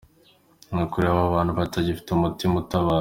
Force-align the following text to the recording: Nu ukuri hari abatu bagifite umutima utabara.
Nu 0.73 0.81
ukuri 0.85 1.05
hari 1.09 1.21
abatu 1.43 1.51
bagifite 1.77 2.09
umutima 2.11 2.53
utabara. 2.63 2.99